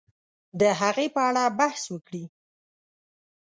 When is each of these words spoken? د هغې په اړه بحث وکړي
د 0.59 0.61
هغې 0.81 1.07
په 1.15 1.21
اړه 1.29 1.43
بحث 1.59 1.83
وکړي 1.93 2.23